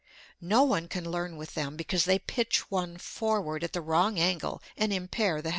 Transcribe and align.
No 0.41 0.63
one 0.63 0.87
can 0.87 1.11
learn 1.11 1.37
with 1.37 1.53
them 1.53 1.77
because 1.77 2.05
they 2.05 2.17
pitch 2.17 2.71
one 2.71 2.97
forward 2.97 3.63
at 3.63 3.73
the 3.73 3.81
wrong 3.81 4.17
angle 4.17 4.59
and 4.75 4.91
impair 4.91 5.43
the 5.43 5.49
health. 5.49 5.49